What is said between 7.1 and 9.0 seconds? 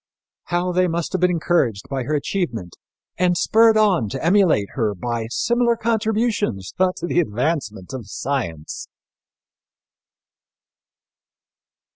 advancement of science!